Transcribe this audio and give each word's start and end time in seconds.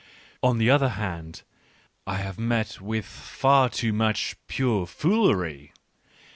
On 0.41 0.57
the 0.57 0.67
other 0.67 0.89
hand, 0.97 1.43
I 2.07 2.17
have 2.17 2.39
met 2.39 2.81
with 2.81 3.05
far 3.05 3.69
too 3.69 3.93
much 3.93 4.35
pure 4.47 4.87
foolery 4.87 5.73